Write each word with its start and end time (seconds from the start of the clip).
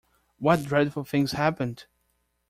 What 0.39 0.63
dreadful 0.63 1.03
things 1.03 1.33
happened? 1.33 1.85